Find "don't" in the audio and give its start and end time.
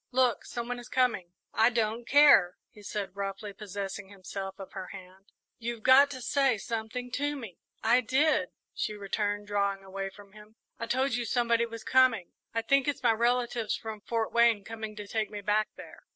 1.69-2.07